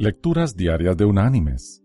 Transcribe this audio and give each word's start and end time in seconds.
Lecturas 0.00 0.56
Diarias 0.56 0.96
de 0.96 1.04
Unánimes. 1.04 1.82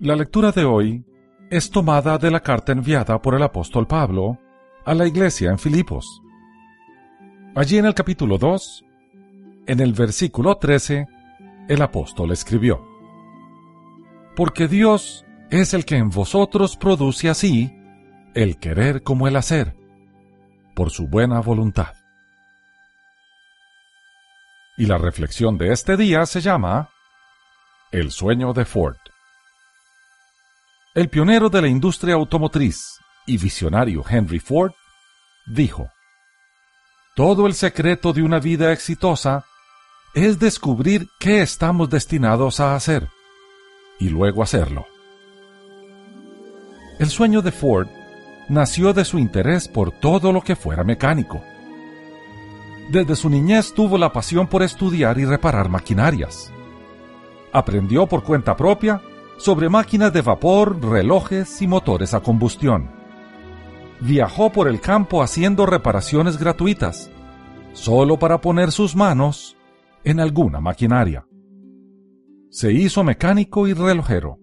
La 0.00 0.16
lectura 0.16 0.50
de 0.50 0.64
hoy 0.64 1.04
es 1.48 1.70
tomada 1.70 2.18
de 2.18 2.28
la 2.28 2.40
carta 2.40 2.72
enviada 2.72 3.22
por 3.22 3.36
el 3.36 3.44
apóstol 3.44 3.86
Pablo 3.86 4.40
a 4.84 4.94
la 4.94 5.06
iglesia 5.06 5.50
en 5.50 5.60
Filipos. 5.60 6.20
Allí 7.54 7.78
en 7.78 7.86
el 7.86 7.94
capítulo 7.94 8.36
2, 8.36 8.84
en 9.68 9.78
el 9.78 9.92
versículo 9.92 10.56
13, 10.56 11.06
el 11.68 11.82
apóstol 11.82 12.32
escribió, 12.32 12.84
Porque 14.34 14.66
Dios 14.66 15.24
es 15.50 15.72
el 15.72 15.84
que 15.84 15.98
en 15.98 16.10
vosotros 16.10 16.76
produce 16.76 17.28
así 17.28 17.72
el 18.34 18.58
querer 18.58 19.04
como 19.04 19.28
el 19.28 19.36
hacer, 19.36 19.76
por 20.74 20.90
su 20.90 21.06
buena 21.06 21.38
voluntad. 21.38 21.94
Y 24.76 24.86
la 24.86 24.98
reflexión 24.98 25.56
de 25.58 25.72
este 25.72 25.96
día 25.96 26.26
se 26.26 26.40
llama 26.40 26.90
el 27.94 28.10
sueño 28.10 28.52
de 28.52 28.64
Ford. 28.64 28.96
El 30.96 31.08
pionero 31.08 31.48
de 31.48 31.62
la 31.62 31.68
industria 31.68 32.14
automotriz 32.14 32.98
y 33.24 33.38
visionario 33.38 34.02
Henry 34.08 34.40
Ford 34.40 34.72
dijo, 35.46 35.88
Todo 37.14 37.46
el 37.46 37.54
secreto 37.54 38.12
de 38.12 38.22
una 38.22 38.40
vida 38.40 38.72
exitosa 38.72 39.44
es 40.12 40.40
descubrir 40.40 41.06
qué 41.20 41.40
estamos 41.40 41.88
destinados 41.88 42.58
a 42.58 42.74
hacer 42.74 43.08
y 44.00 44.08
luego 44.08 44.42
hacerlo. 44.42 44.86
El 46.98 47.10
sueño 47.10 47.42
de 47.42 47.52
Ford 47.52 47.86
nació 48.48 48.92
de 48.92 49.04
su 49.04 49.20
interés 49.20 49.68
por 49.68 49.92
todo 49.92 50.32
lo 50.32 50.42
que 50.42 50.56
fuera 50.56 50.82
mecánico. 50.82 51.44
Desde 52.90 53.14
su 53.14 53.30
niñez 53.30 53.72
tuvo 53.72 53.98
la 53.98 54.12
pasión 54.12 54.48
por 54.48 54.64
estudiar 54.64 55.16
y 55.18 55.24
reparar 55.24 55.68
maquinarias 55.68 56.52
aprendió 57.54 58.06
por 58.06 58.24
cuenta 58.24 58.56
propia 58.56 59.00
sobre 59.36 59.68
máquinas 59.68 60.12
de 60.12 60.22
vapor, 60.22 60.84
relojes 60.84 61.62
y 61.62 61.68
motores 61.68 62.12
a 62.12 62.20
combustión. 62.20 62.90
Viajó 64.00 64.50
por 64.50 64.68
el 64.68 64.80
campo 64.80 65.22
haciendo 65.22 65.64
reparaciones 65.64 66.36
gratuitas, 66.36 67.10
solo 67.72 68.18
para 68.18 68.40
poner 68.40 68.72
sus 68.72 68.96
manos 68.96 69.56
en 70.02 70.18
alguna 70.18 70.60
maquinaria. 70.60 71.26
Se 72.50 72.72
hizo 72.72 73.04
mecánico 73.04 73.68
y 73.68 73.72
relojero. 73.72 74.38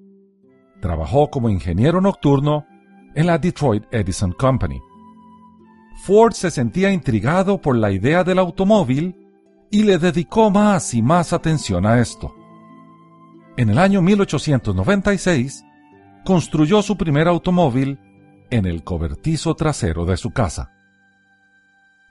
Trabajó 0.81 1.29
como 1.29 1.49
ingeniero 1.49 1.99
nocturno 1.99 2.65
en 3.13 3.27
la 3.27 3.37
Detroit 3.37 3.83
Edison 3.91 4.31
Company. 4.31 4.79
Ford 6.05 6.31
se 6.31 6.49
sentía 6.49 6.91
intrigado 6.91 7.59
por 7.59 7.75
la 7.75 7.91
idea 7.91 8.23
del 8.23 8.39
automóvil 8.39 9.15
y 9.69 9.83
le 9.83 9.97
dedicó 9.97 10.49
más 10.49 10.93
y 10.93 11.01
más 11.01 11.33
atención 11.33 11.85
a 11.85 11.99
esto 11.99 12.35
en 13.57 13.69
el 13.69 13.77
año 13.77 14.01
1896, 14.01 15.63
construyó 16.23 16.81
su 16.81 16.97
primer 16.97 17.27
automóvil 17.27 17.99
en 18.49 18.65
el 18.65 18.83
cobertizo 18.83 19.55
trasero 19.55 20.05
de 20.05 20.17
su 20.17 20.31
casa. 20.31 20.71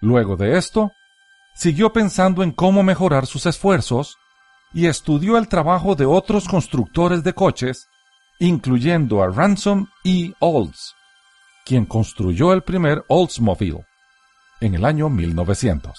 Luego 0.00 0.36
de 0.36 0.56
esto, 0.56 0.92
siguió 1.54 1.92
pensando 1.92 2.42
en 2.42 2.52
cómo 2.52 2.82
mejorar 2.82 3.26
sus 3.26 3.46
esfuerzos 3.46 4.16
y 4.72 4.86
estudió 4.86 5.36
el 5.36 5.48
trabajo 5.48 5.94
de 5.94 6.06
otros 6.06 6.48
constructores 6.48 7.22
de 7.22 7.34
coches, 7.34 7.88
incluyendo 8.38 9.22
a 9.22 9.28
Ransom 9.28 9.86
E. 10.04 10.32
Olds, 10.38 10.94
quien 11.66 11.84
construyó 11.84 12.52
el 12.52 12.62
primer 12.62 13.04
Oldsmobile 13.08 13.84
en 14.60 14.74
el 14.74 14.84
año 14.84 15.08
1900. 15.08 15.98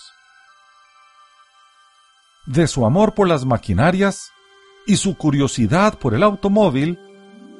De 2.47 2.67
su 2.67 2.85
amor 2.85 3.13
por 3.13 3.27
las 3.27 3.45
maquinarias 3.45 4.31
y 4.85 4.97
su 4.97 5.15
curiosidad 5.15 5.97
por 5.97 6.13
el 6.13 6.23
automóvil, 6.23 6.99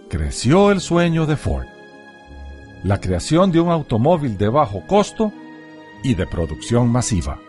creció 0.10 0.72
el 0.72 0.82
sueño 0.82 1.26
de 1.26 1.38
Ford. 1.38 1.68
La 2.84 3.00
creación 3.00 3.52
de 3.52 3.60
un 3.60 3.70
automóvil 3.70 4.38
de 4.38 4.50
bajo 4.50 4.86
costo 4.88 5.32
y 6.04 6.16
de 6.16 6.26
producción 6.26 6.92
masiva. 6.92 7.40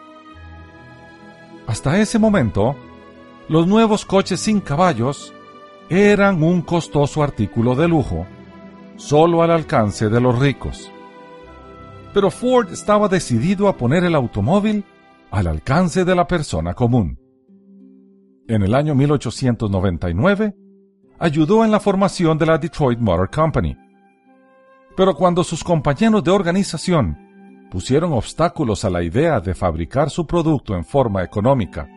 Hasta 1.66 1.98
ese 2.00 2.18
momento, 2.18 2.76
los 3.48 3.66
nuevos 3.66 4.04
coches 4.04 4.40
sin 4.40 4.60
caballos 4.60 5.32
eran 5.88 6.42
un 6.42 6.62
costoso 6.62 7.22
artículo 7.22 7.74
de 7.74 7.88
lujo, 7.88 8.26
solo 8.96 9.42
al 9.42 9.50
alcance 9.50 10.08
de 10.08 10.20
los 10.20 10.38
ricos. 10.38 10.90
Pero 12.12 12.30
Ford 12.30 12.70
estaba 12.72 13.08
decidido 13.08 13.68
a 13.68 13.76
poner 13.76 14.04
el 14.04 14.14
automóvil 14.14 14.84
al 15.30 15.46
alcance 15.46 16.04
de 16.04 16.14
la 16.14 16.26
persona 16.26 16.74
común 16.74 17.21
en 18.48 18.62
el 18.62 18.74
año 18.74 18.94
1899, 18.94 20.54
ayudó 21.18 21.64
en 21.64 21.70
la 21.70 21.80
formación 21.80 22.36
de 22.38 22.46
la 22.46 22.58
Detroit 22.58 22.98
Motor 22.98 23.30
Company. 23.30 23.76
Pero 24.96 25.14
cuando 25.14 25.44
sus 25.44 25.62
compañeros 25.62 26.22
de 26.24 26.30
organización 26.30 27.16
pusieron 27.70 28.12
obstáculos 28.12 28.84
a 28.84 28.90
la 28.90 29.02
idea 29.02 29.40
de 29.40 29.54
fabricar 29.54 30.10
su 30.10 30.26
producto 30.26 30.74
en 30.74 30.84
forma 30.84 31.22
económica 31.22 31.88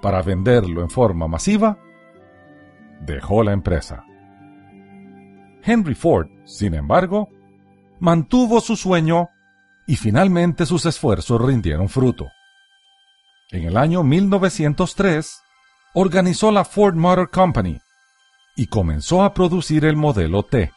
para 0.00 0.22
venderlo 0.22 0.80
en 0.80 0.88
forma 0.88 1.26
masiva, 1.26 1.78
dejó 3.04 3.42
la 3.42 3.52
empresa. 3.52 4.04
Henry 5.62 5.94
Ford, 5.94 6.28
sin 6.44 6.74
embargo, 6.74 7.28
mantuvo 8.00 8.60
su 8.60 8.76
sueño 8.76 9.28
y 9.86 9.96
finalmente 9.96 10.64
sus 10.64 10.86
esfuerzos 10.86 11.40
rindieron 11.40 11.88
fruto. 11.88 12.26
En 13.50 13.64
el 13.64 13.76
año 13.76 14.02
1903, 14.02 15.42
organizó 15.94 16.50
la 16.50 16.64
Ford 16.64 16.94
Motor 16.94 17.30
Company 17.30 17.80
y 18.56 18.66
comenzó 18.66 19.22
a 19.22 19.34
producir 19.34 19.84
el 19.84 19.96
modelo 19.96 20.42
T. 20.42 20.72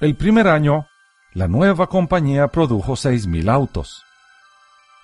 El 0.00 0.16
primer 0.16 0.48
año, 0.48 0.86
la 1.32 1.48
nueva 1.48 1.86
compañía 1.86 2.48
produjo 2.48 2.92
6.000 2.92 3.50
autos, 3.50 4.02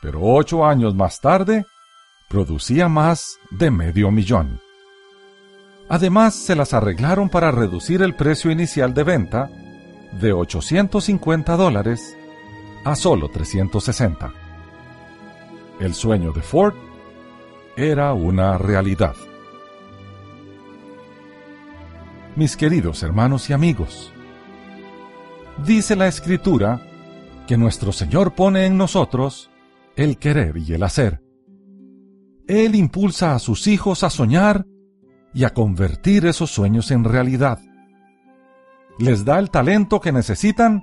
pero 0.00 0.20
ocho 0.22 0.66
años 0.66 0.94
más 0.94 1.20
tarde, 1.20 1.64
producía 2.28 2.88
más 2.88 3.38
de 3.50 3.70
medio 3.70 4.10
millón. 4.10 4.60
Además, 5.88 6.34
se 6.34 6.56
las 6.56 6.74
arreglaron 6.74 7.28
para 7.28 7.50
reducir 7.50 8.02
el 8.02 8.14
precio 8.14 8.50
inicial 8.50 8.94
de 8.94 9.04
venta 9.04 9.50
de 10.20 10.32
850 10.32 11.56
dólares 11.56 12.16
a 12.84 12.94
solo 12.96 13.28
360. 13.28 14.32
El 15.80 15.94
sueño 15.94 16.32
de 16.32 16.42
Ford 16.42 16.74
era 17.76 18.12
una 18.12 18.58
realidad. 18.58 19.14
Mis 22.36 22.56
queridos 22.56 23.02
hermanos 23.02 23.48
y 23.50 23.52
amigos, 23.52 24.12
dice 25.64 25.96
la 25.96 26.06
Escritura 26.06 26.80
que 27.46 27.56
nuestro 27.56 27.92
Señor 27.92 28.34
pone 28.34 28.66
en 28.66 28.76
nosotros 28.76 29.50
el 29.96 30.18
querer 30.18 30.56
y 30.58 30.74
el 30.74 30.82
hacer. 30.82 31.22
Él 32.46 32.74
impulsa 32.74 33.34
a 33.34 33.38
sus 33.38 33.66
hijos 33.66 34.02
a 34.02 34.10
soñar 34.10 34.66
y 35.34 35.44
a 35.44 35.50
convertir 35.50 36.26
esos 36.26 36.50
sueños 36.50 36.90
en 36.90 37.04
realidad. 37.04 37.58
Les 38.98 39.24
da 39.24 39.38
el 39.38 39.50
talento 39.50 40.00
que 40.00 40.12
necesitan 40.12 40.82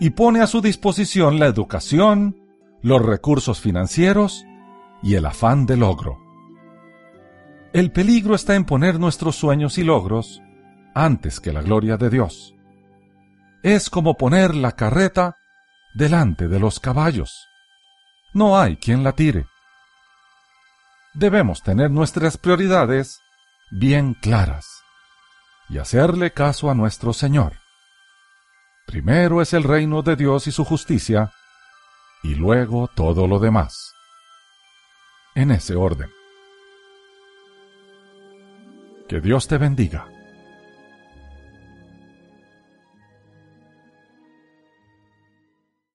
y 0.00 0.10
pone 0.10 0.40
a 0.40 0.46
su 0.46 0.60
disposición 0.60 1.38
la 1.38 1.46
educación, 1.46 2.36
los 2.82 3.04
recursos 3.04 3.60
financieros 3.60 4.44
y 5.02 5.14
el 5.14 5.26
afán 5.26 5.66
de 5.66 5.76
logro. 5.76 6.18
El 7.72 7.92
peligro 7.92 8.34
está 8.34 8.54
en 8.54 8.64
poner 8.64 8.98
nuestros 8.98 9.36
sueños 9.36 9.78
y 9.78 9.84
logros 9.84 10.40
antes 10.94 11.38
que 11.38 11.52
la 11.52 11.62
gloria 11.62 11.96
de 11.96 12.10
Dios. 12.10 12.54
Es 13.62 13.90
como 13.90 14.16
poner 14.16 14.54
la 14.54 14.72
carreta 14.72 15.36
delante 15.94 16.48
de 16.48 16.58
los 16.58 16.80
caballos. 16.80 17.46
No 18.32 18.58
hay 18.58 18.76
quien 18.76 19.04
la 19.04 19.12
tire. 19.12 19.46
Debemos 21.14 21.62
tener 21.62 21.90
nuestras 21.90 22.38
prioridades 22.38 23.20
bien 23.70 24.14
claras 24.14 24.82
y 25.68 25.78
hacerle 25.78 26.32
caso 26.32 26.70
a 26.70 26.74
nuestro 26.74 27.12
Señor. 27.12 27.54
Primero 28.86 29.42
es 29.42 29.52
el 29.52 29.64
reino 29.64 30.02
de 30.02 30.16
Dios 30.16 30.46
y 30.46 30.52
su 30.52 30.64
justicia, 30.64 31.32
y 32.22 32.34
luego 32.34 32.88
todo 32.88 33.26
lo 33.26 33.38
demás 33.38 33.87
en 35.38 35.52
ese 35.52 35.76
orden. 35.76 36.10
Que 39.08 39.20
Dios 39.20 39.46
te 39.46 39.56
bendiga. 39.56 40.17